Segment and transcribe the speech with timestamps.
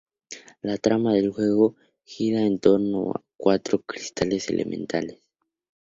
[0.63, 5.21] La trama del juego gira en torno a cuatro cristales elementales.